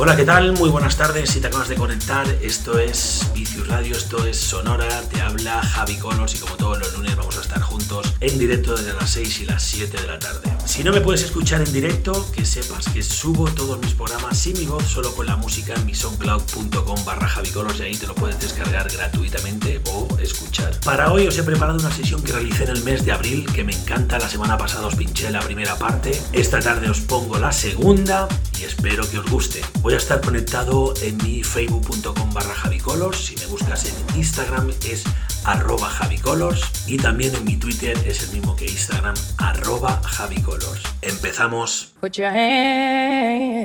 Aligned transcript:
Hola, 0.00 0.14
¿qué 0.14 0.24
tal? 0.24 0.52
Muy 0.52 0.70
buenas 0.70 0.96
tardes. 0.96 1.28
Si 1.28 1.40
te 1.40 1.48
acabas 1.48 1.68
de 1.68 1.74
conectar, 1.74 2.24
esto 2.40 2.78
es 2.78 3.28
Vicius 3.34 3.66
Radio, 3.66 3.96
esto 3.96 4.24
es 4.24 4.38
Sonora, 4.38 4.86
te 5.12 5.20
habla 5.20 5.60
Javi 5.60 5.96
Colors 5.96 6.36
y 6.36 6.38
como 6.38 6.54
todos 6.54 6.78
los 6.78 6.92
lunes 6.92 7.16
vamos 7.16 7.36
a 7.36 7.40
estar 7.40 7.60
juntos 7.60 8.14
en 8.20 8.38
directo 8.38 8.76
desde 8.76 8.92
las 8.92 9.10
6 9.10 9.40
y 9.40 9.46
las 9.46 9.60
7 9.60 10.00
de 10.00 10.06
la 10.06 10.20
tarde. 10.20 10.57
Si 10.68 10.84
no 10.84 10.92
me 10.92 11.00
puedes 11.00 11.22
escuchar 11.22 11.62
en 11.62 11.72
directo, 11.72 12.30
que 12.30 12.44
sepas 12.44 12.88
que 12.90 13.02
subo 13.02 13.46
todos 13.46 13.80
mis 13.80 13.94
programas 13.94 14.36
sin 14.36 14.56
mi 14.58 14.66
voz, 14.66 14.84
solo 14.84 15.12
con 15.16 15.24
la 15.24 15.34
música 15.34 15.72
en 15.74 15.86
mi 15.86 15.94
soundcloud.com 15.94 17.04
barra 17.06 17.26
javicolors 17.26 17.80
y 17.80 17.84
ahí 17.84 17.96
te 17.96 18.06
lo 18.06 18.14
puedes 18.14 18.38
descargar 18.38 18.88
gratuitamente 18.92 19.80
o 19.90 20.06
escuchar. 20.20 20.78
Para 20.84 21.10
hoy 21.10 21.26
os 21.26 21.38
he 21.38 21.42
preparado 21.42 21.78
una 21.78 21.90
sesión 21.90 22.22
que 22.22 22.32
realicé 22.32 22.64
en 22.64 22.70
el 22.70 22.84
mes 22.84 23.04
de 23.04 23.12
abril 23.12 23.50
que 23.50 23.64
me 23.64 23.72
encanta. 23.72 24.18
La 24.18 24.28
semana 24.28 24.58
pasada 24.58 24.86
os 24.86 24.94
pinché 24.94 25.30
la 25.30 25.40
primera 25.40 25.76
parte, 25.76 26.20
esta 26.32 26.60
tarde 26.60 26.90
os 26.90 27.00
pongo 27.00 27.38
la 27.38 27.50
segunda 27.50 28.28
y 28.60 28.64
espero 28.64 29.08
que 29.10 29.18
os 29.18 29.30
guste. 29.30 29.62
Voy 29.80 29.94
a 29.94 29.96
estar 29.96 30.20
conectado 30.20 30.92
en 31.00 31.16
mi 31.16 31.42
facebook.com 31.42 32.32
barra 32.34 32.54
javicolors. 32.54 33.24
Si 33.24 33.36
me 33.36 33.46
buscas 33.46 33.86
en 33.86 34.18
Instagram 34.18 34.70
es 34.84 35.02
arroba 35.48 35.88
javicolors 35.88 36.60
y 36.86 36.98
también 36.98 37.34
en 37.34 37.42
mi 37.44 37.56
Twitter 37.56 37.96
es 38.06 38.22
el 38.24 38.36
mismo 38.36 38.54
que 38.54 38.66
Instagram 38.66 39.14
arroba 39.38 39.98
javicolors. 40.04 40.82
Empezamos. 41.00 41.94
Put 42.00 42.18
your 42.18 42.28
hands 42.30 43.56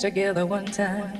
together 0.00 0.44
one 0.44 0.64
time. 0.64 1.12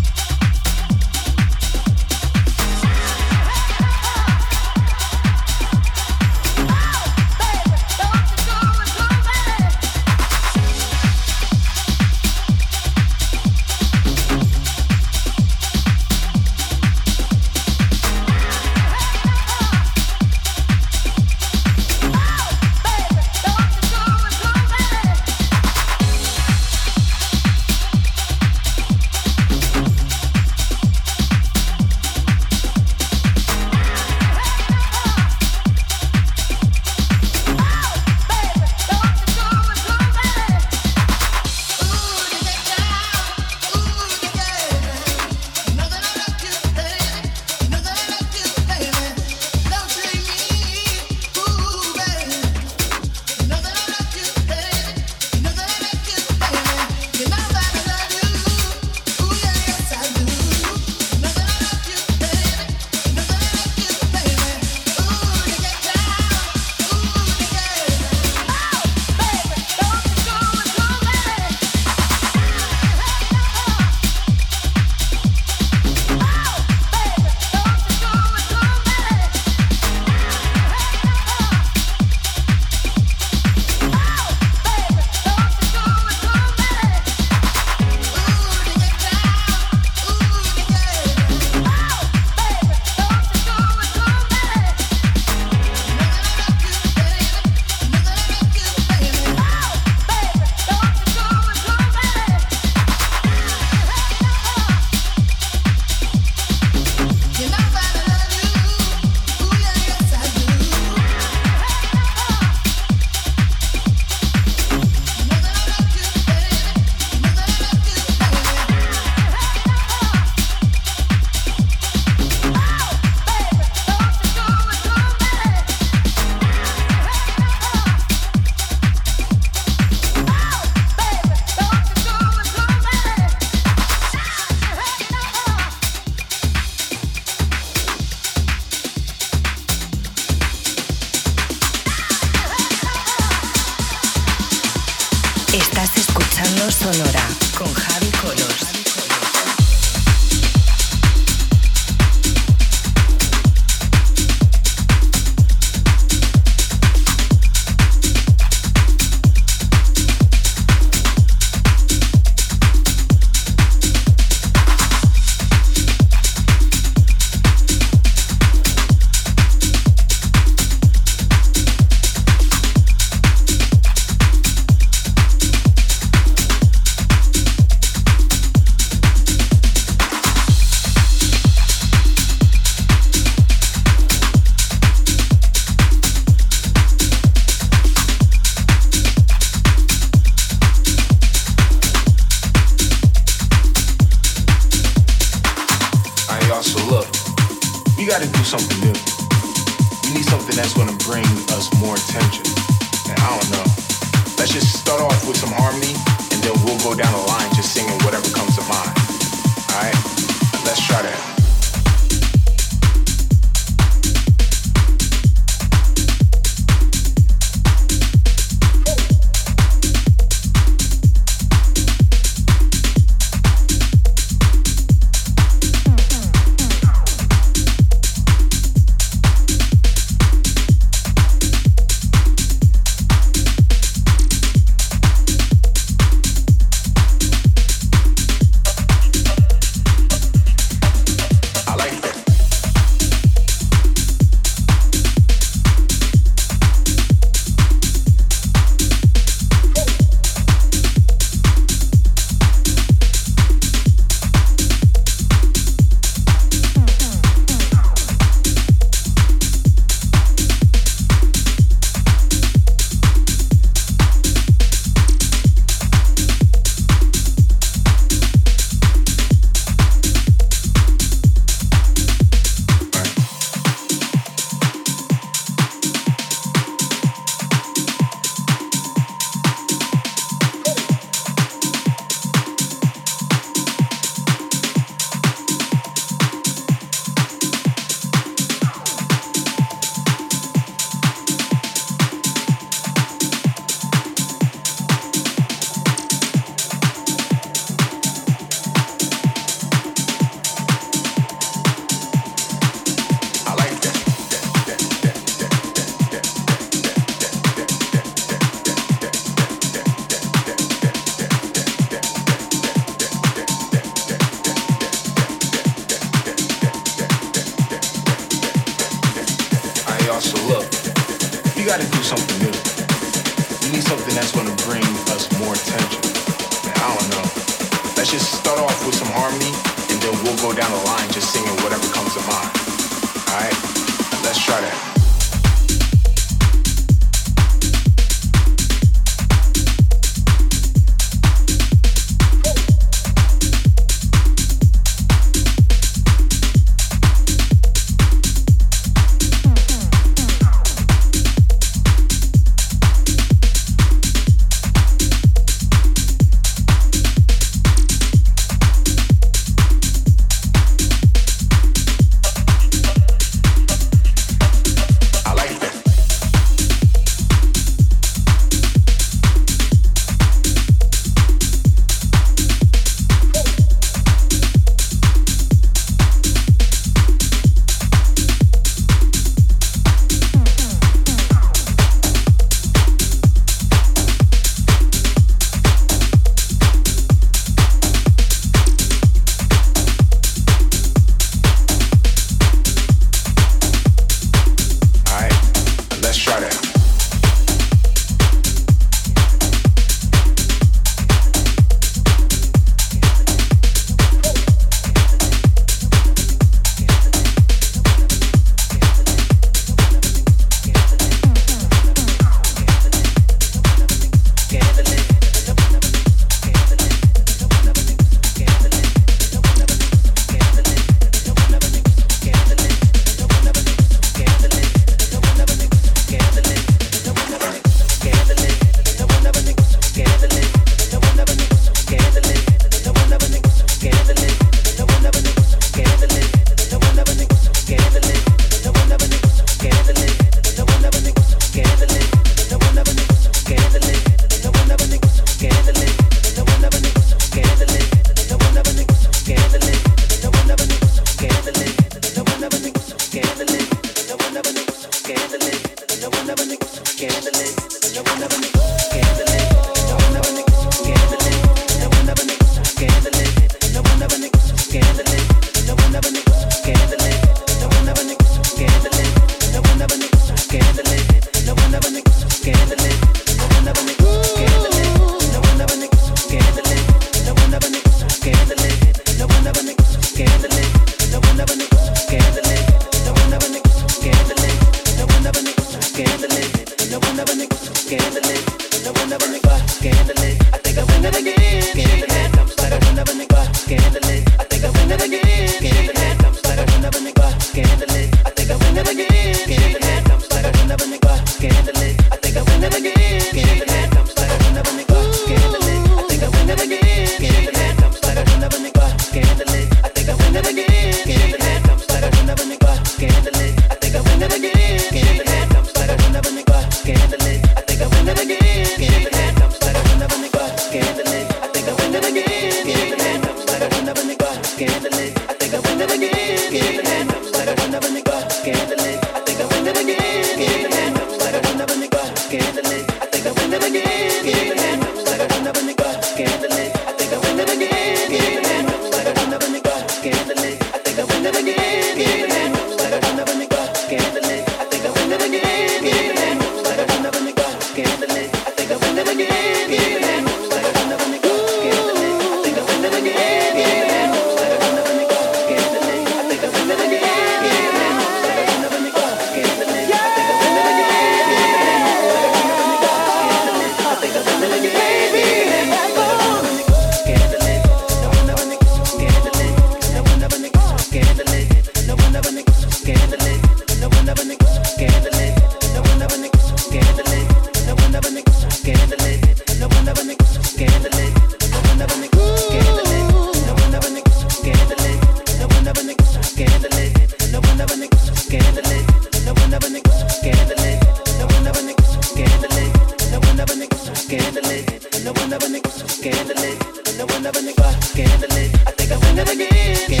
scandalous. 594.11 595.05
No 595.05 595.13
one 595.13 595.31
ever 595.31 595.47
nigga 595.47 595.71
so 595.71 595.87
scandalous. 595.87 596.97
No 596.97 597.05
one 597.05 597.25
ever 597.25 597.39
nigga 597.39 597.63
so 597.71 597.79
scandalous. 597.93 598.53
I 598.67 598.71
think 598.71 598.91
I'm 598.91 598.99
winning 598.99 599.47
again. 599.85 600.00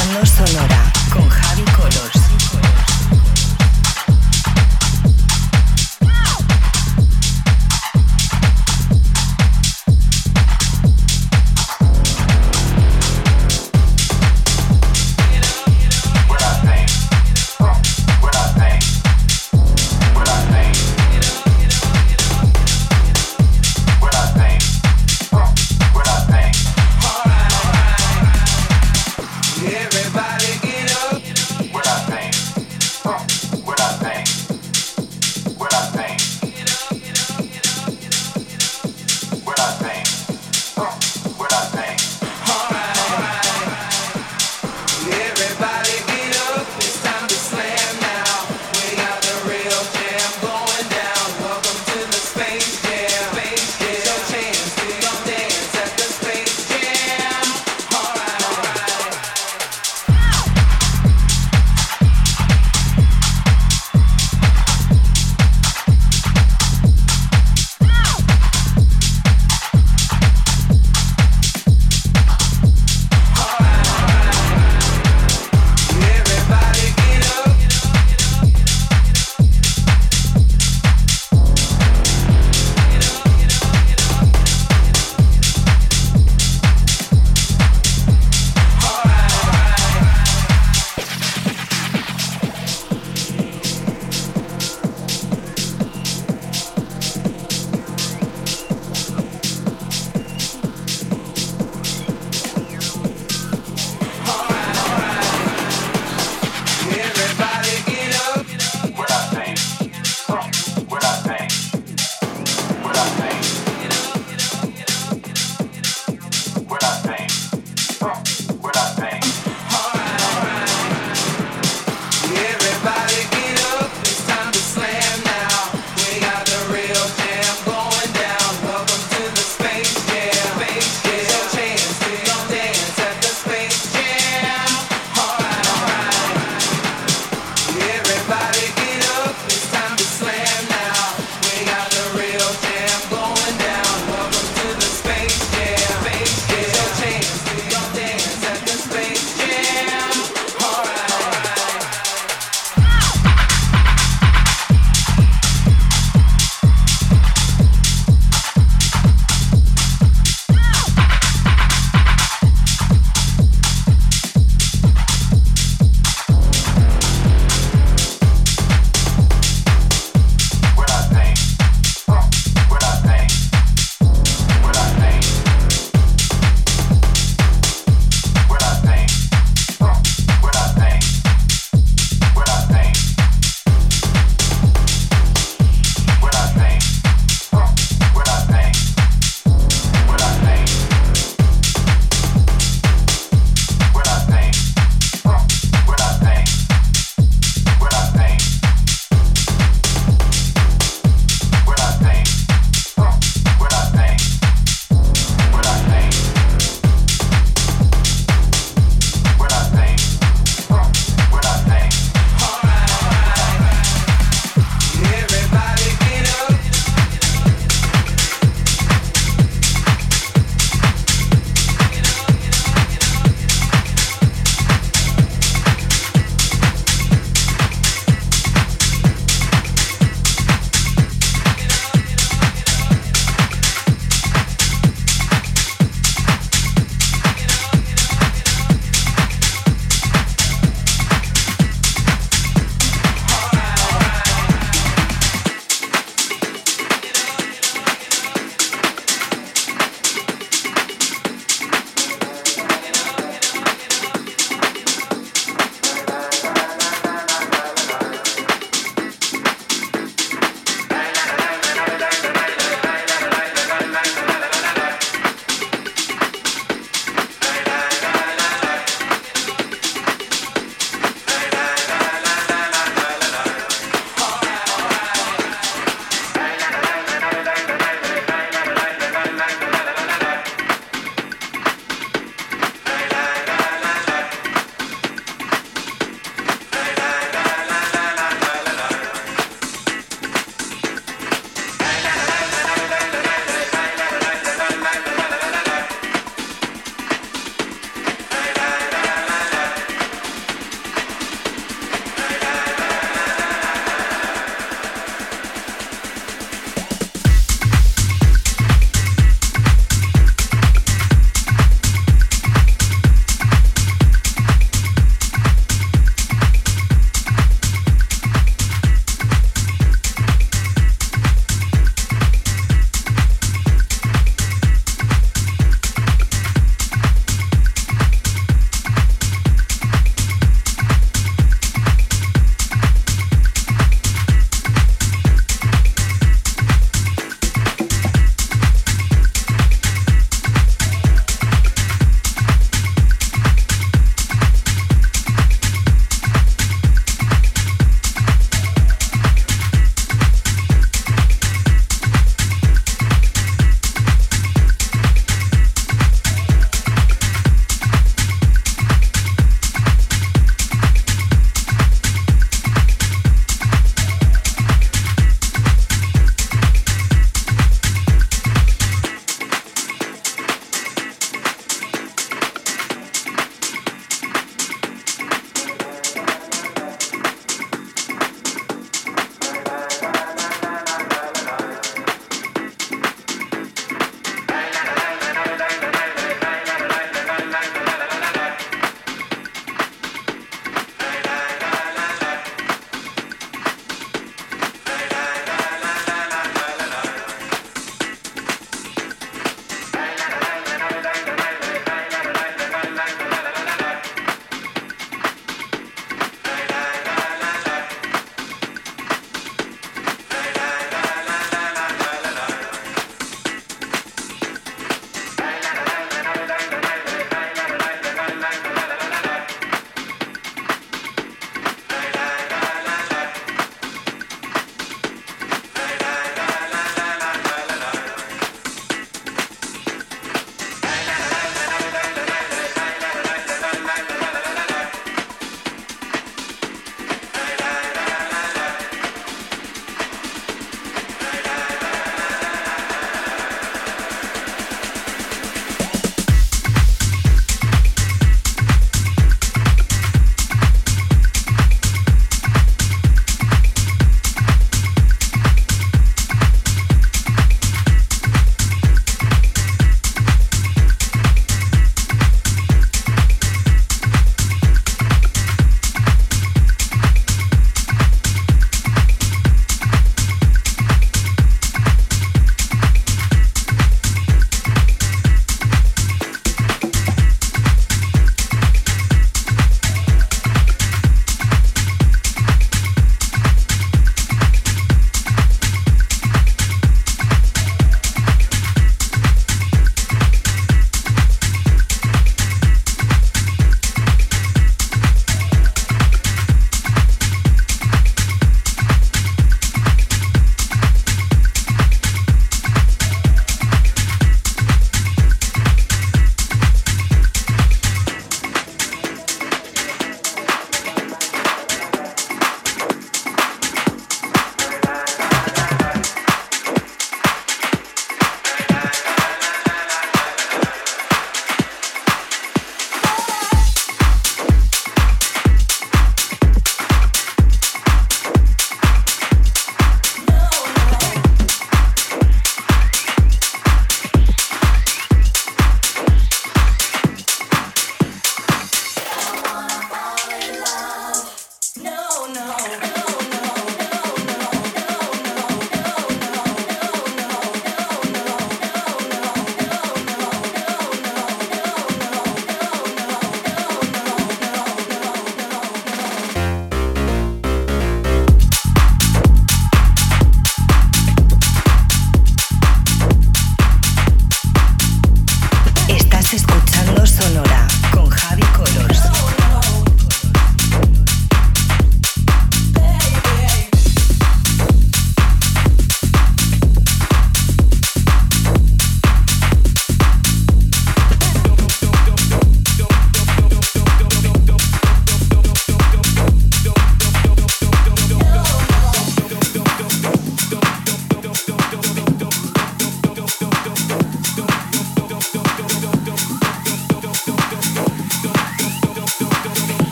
Escuchando 0.00 0.26
Sonora 0.26 0.92
con 1.12 1.28
Javi 1.28 1.62
Colors. 1.76 2.19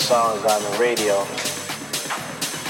Songs 0.00 0.44
on 0.44 0.62
the 0.62 0.78
radio, 0.78 1.26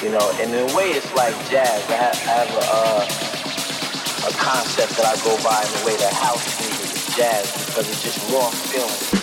you 0.02 0.10
know, 0.10 0.30
and 0.40 0.52
in 0.52 0.70
a 0.70 0.76
way 0.76 0.90
it's 0.90 1.12
like 1.14 1.34
jazz. 1.48 1.82
I 1.88 1.94
have, 1.94 2.16
I 2.26 2.32
have 2.42 2.50
a, 2.50 2.64
uh, 2.70 4.30
a 4.30 4.32
concept 4.36 4.96
that 4.96 5.06
I 5.06 5.16
go 5.24 5.36
by 5.42 5.62
in 5.62 5.70
the 5.80 5.86
way 5.86 5.96
that 5.96 6.12
house 6.12 6.44
music 6.60 6.94
is 6.94 7.16
jazz 7.16 7.66
because 7.66 7.88
it's 7.88 8.02
just 8.02 8.32
raw 8.32 8.50
feeling. 8.50 9.19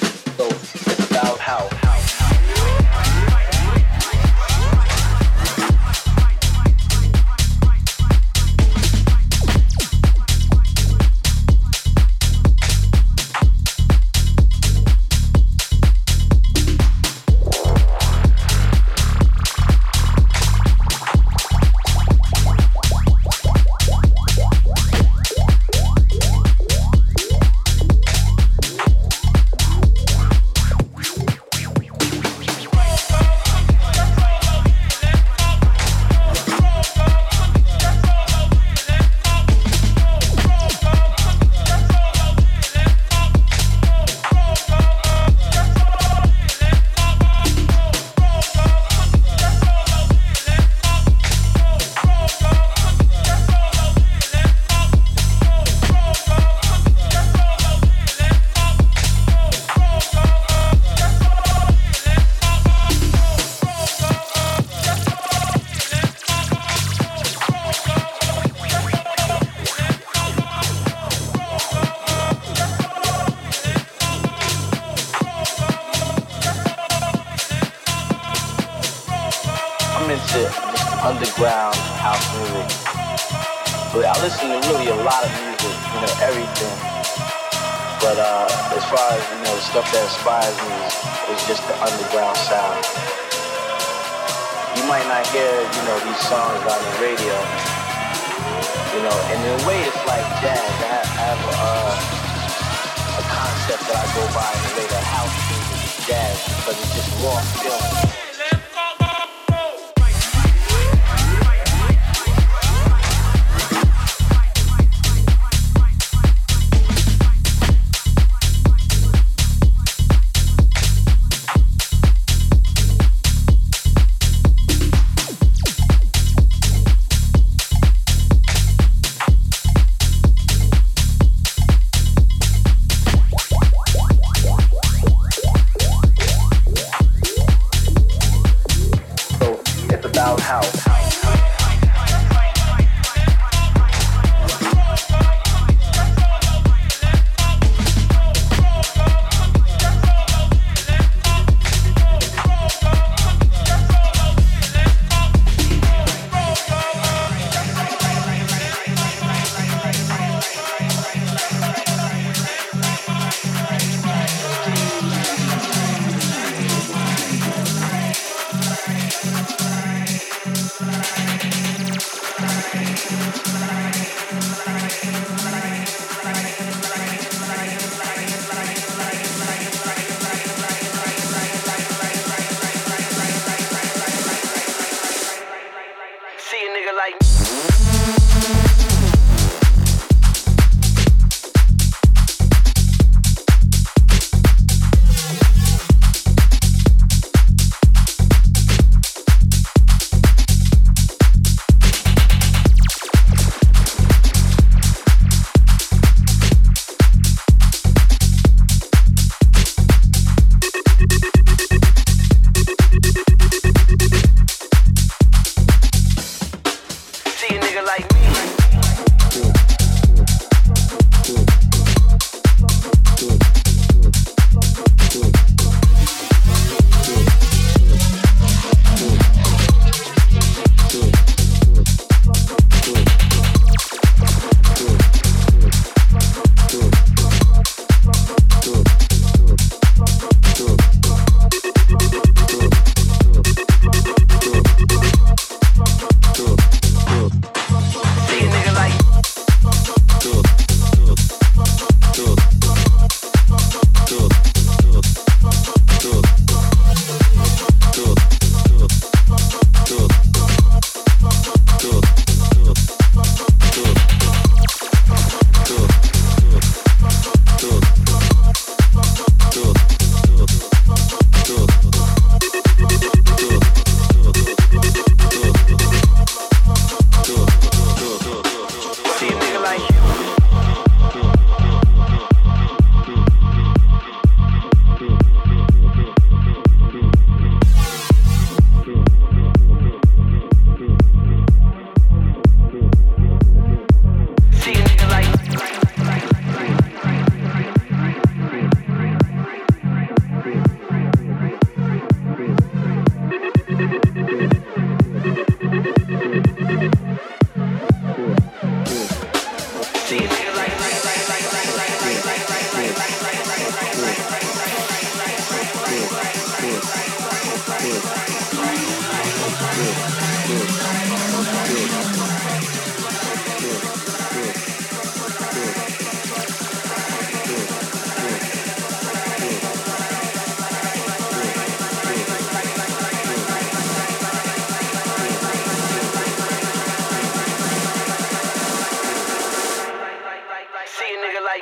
house. 140.47 140.86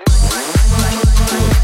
Bye. 0.06 0.14
Bye. 0.70 1.02
Bye. 1.06 1.50
Bye. 1.50 1.55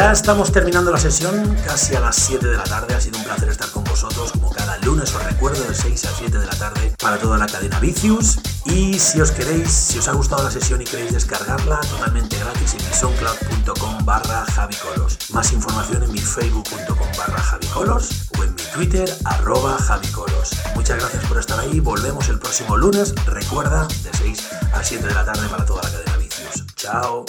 Ya 0.00 0.12
estamos 0.12 0.50
terminando 0.50 0.90
la 0.90 0.96
sesión, 0.96 1.54
casi 1.66 1.94
a 1.94 2.00
las 2.00 2.16
7 2.16 2.48
de 2.48 2.56
la 2.56 2.64
tarde. 2.64 2.94
Ha 2.94 3.00
sido 3.02 3.18
un 3.18 3.24
placer 3.24 3.50
estar 3.50 3.68
con 3.68 3.84
vosotros, 3.84 4.32
como 4.32 4.50
cada 4.50 4.78
lunes 4.78 5.14
os 5.14 5.22
recuerdo, 5.22 5.62
de 5.62 5.74
6 5.74 6.06
a 6.06 6.08
7 6.16 6.38
de 6.38 6.46
la 6.46 6.56
tarde 6.56 6.94
para 6.98 7.18
toda 7.18 7.36
la 7.36 7.44
cadena 7.44 7.78
Vicius. 7.80 8.38
Y 8.64 8.98
si 8.98 9.20
os 9.20 9.30
queréis, 9.30 9.70
si 9.70 9.98
os 9.98 10.08
ha 10.08 10.12
gustado 10.12 10.42
la 10.42 10.50
sesión 10.50 10.80
y 10.80 10.86
queréis 10.86 11.12
descargarla, 11.12 11.80
totalmente 11.80 12.38
gratis 12.38 12.72
en 12.72 12.94
soundcloud.com 12.94 14.06
barra 14.06 14.46
javicolos. 14.46 15.18
Más 15.32 15.52
información 15.52 16.02
en 16.02 16.12
mi 16.12 16.18
facebook.com 16.18 17.08
barra 17.18 17.42
javicolos 17.42 18.08
o 18.38 18.44
en 18.44 18.54
mi 18.54 18.62
twitter 18.72 19.14
arroba 19.26 19.76
javicolos. 19.76 20.52
Muchas 20.76 20.98
gracias 20.98 21.26
por 21.26 21.38
estar 21.38 21.60
ahí, 21.60 21.78
volvemos 21.78 22.26
el 22.30 22.38
próximo 22.38 22.78
lunes, 22.78 23.14
recuerda, 23.26 23.86
de 23.86 24.10
6 24.16 24.48
a 24.72 24.82
7 24.82 25.06
de 25.06 25.14
la 25.14 25.26
tarde 25.26 25.46
para 25.50 25.66
toda 25.66 25.82
la 25.82 25.90
cadena 25.90 26.16
Vicius. 26.16 26.64
Chao. 26.74 27.26